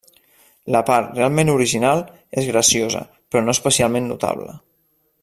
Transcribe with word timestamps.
La 0.75 0.79
part 0.87 1.11
realment 1.17 1.51
original 1.57 2.01
és 2.43 2.49
graciosa 2.53 3.05
però 3.13 3.47
no 3.47 3.55
especialment 3.59 4.13
notable. 4.15 4.61